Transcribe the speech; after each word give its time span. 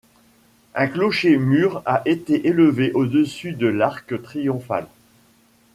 Un 0.73 0.87
clocher-mur 0.87 1.83
a 1.85 2.01
été 2.05 2.47
élevé 2.47 2.91
au-dessus 2.93 3.51
de 3.53 3.67
l'arc 3.67 4.19
triomphal. 4.23 4.87